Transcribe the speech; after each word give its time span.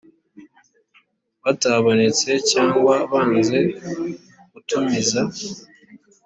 batabonetse 1.43 2.29
cyangwa 2.51 2.95
banze 3.11 3.59
gutumiza 4.51 5.21